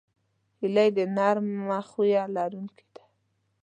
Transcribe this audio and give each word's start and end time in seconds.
هیلۍ 0.59 0.89
د 0.97 0.99
نرمه 1.15 1.79
خوی 1.89 2.13
لرونکې 2.35 2.85
ده 2.93 3.03